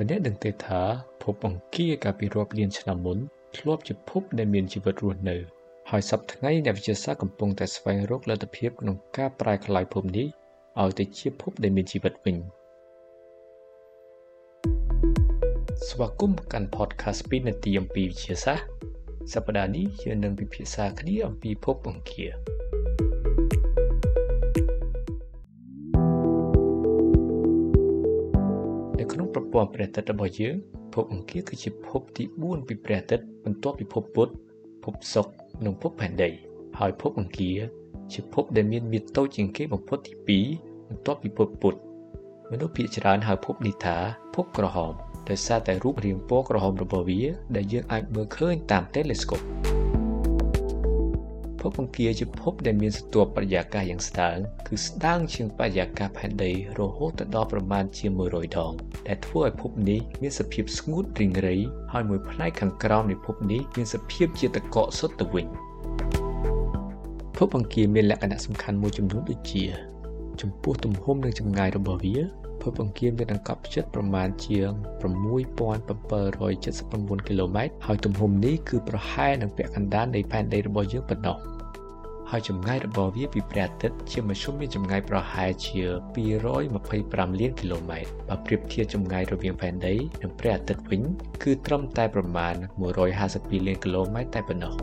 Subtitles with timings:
[0.00, 0.82] តើអ្នកដឹងទេថា
[1.22, 3.18] ភពអង្គារកាលពីរាប់លានឆ្នាំមុន
[3.56, 5.36] ធ្លាប់ជាភពដែលមានជីវិតរស់នៅ
[5.90, 10.26] ហើយសប្តាហ៍ថ្ងៃអ្នកវិទ្យាសាស្ត្រកំពុងតែស្វែងរកលទ្ធភាពក្នុងការប្រែក្លាយភពនេះ
[10.80, 12.36] ឲ្យទៅជាភពដែលមានជីវិតវិញ
[15.88, 18.66] ស្វាគមន៍កាន់ podcast 2នាទីអំពីវិទ្យាសាស្ត្រ
[19.32, 22.32] សប្តាហ៍នេះយើងនឹងពិភាក្សាគ្នាអំពីភពអង្គារ
[29.00, 30.54] នៅក្នុងប្រព័ន្ធព្រះអាទិត្យរបស់យើង
[30.94, 34.32] ភពអង្គារគឺជាភពទី4ពីព្រះអាទិត្យបន្ទាប់ពីភពពុទ្ធ
[34.84, 35.32] ភពសុក្រ
[35.64, 36.30] និងភពផែនដី
[36.78, 37.58] ហើយភពអង្គារ
[38.12, 41.78] ជាភពដែលមានមាត្រតូចជាងគេបំផុតទី2បន្ទាប់ពីភពពុទ្ធ
[42.50, 43.96] មនុស្សភាគច្រើនហៅភពនេះថា
[44.34, 44.92] ភពក្រហម
[45.28, 47.22] ដោយសារតែរូបរាងពណ៌ក្រហមរបស់វា
[47.56, 49.46] ដែលយើងអាចមើលឃើញតាម telescope
[51.60, 58.72] ភពអង្គារជាភពដែលមានសន្ទាប់បរិយាកាសយ៉ាងស្ដើងគឺស្ដើងជាងបរិយាកាសផែនដីរហូតដល់ប្រមាណជា100ដង
[59.08, 61.56] ដែលធ្វើឲ្យភពនេះមានសភាពស្ងួតរីងរៃ
[61.92, 65.46] ហើយមួយផ្នែកខាងក្រោមនៃភពនេះមានសភាពជាទឹកកកសុទ្ធទៅវិញ
[67.36, 69.64] ភពអង្គារមានលក្ខណៈសំខាន់មួយចំនួនដូចជា
[70.40, 72.16] ចំពោះទំហំនិងចម្ងាយរបស់វា
[72.62, 74.70] ភពអង្គារមានអង្កត់ផ្ចិតប្រមាណជាង
[77.20, 81.36] 6779គីឡូម៉ែត្រហើយទំហំនេះគឺប្រហែលនឹងពាក់កណ្ដាលនៃផែនដីរបស់យើងប៉ុណ្ណោះ
[82.32, 85.80] ហើយចម្ងាយរបស់វាពីព្រះអាទិត្យជាមធ្យមមានចម្ងាយប្រហែលជា
[86.56, 91.02] 225លានគីឡូម៉ែត្របើប្រៀបធៀបចម្ងាយរវាងផែនដីនិងព្រះអាទិត្យវិញ
[91.42, 92.54] គឺត្រឹមតែប្រមាណ
[93.10, 94.74] 152លានគីឡូម៉ែត្រតែប៉ុណ្ណោះ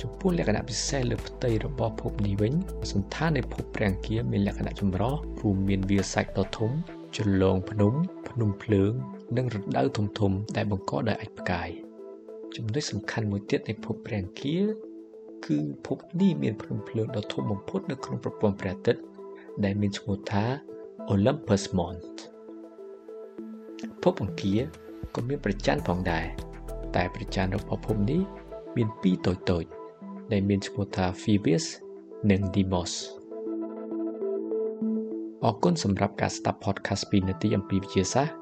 [0.00, 2.52] ចំពោះលក្ខណៈពិសេសលើផ្ទៃរបស់ភពនេះវិញ
[2.92, 6.70] សន្តាននៃភពព្រះអង្គារមានលក្ខណៈចម្រុះរួមមានវាលសាច់ដ៏ធំ
[7.16, 7.94] ជន្លងភ្នំ
[8.28, 8.92] ភ្នំភ្លើង
[9.36, 11.68] និងរណ្ដៅធំធំដែលបង្កដោយអាចផ្កាយ
[12.56, 14.64] ចំណុចសំខាន់មួយទៀតនៃភពព្រះអង្គារ
[15.46, 19.02] គឺភពនេះមានភ្នំភ្លើងដ៏ធំបំផុតនៅក្នុងប្រព័ន្ធព្រះអាទិត្យ
[19.64, 20.44] ដែលមានឈ្មោះថា
[21.12, 22.04] Olympus Mons
[24.02, 24.60] ភពអង្គារ
[25.14, 26.26] ក៏មានប្រច័នផងដែរ
[26.96, 28.22] តែប្រច័នរបស់ភពនេះ
[28.76, 29.64] មានពីរតូចតូច
[30.32, 31.64] ដែលមានឈ្មោះថា Phoebus
[32.30, 32.92] និង Deimos
[35.44, 38.34] អរគុណសម្រាប់ការស្ដាប់ podcast 2នាទីអំពីវិទ្យាសាស្ត្រ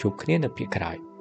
[0.00, 0.98] ជួបគ្នានៅភាគក្រោយ។